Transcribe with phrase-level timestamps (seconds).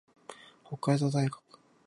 [0.65, 1.43] 北海道大学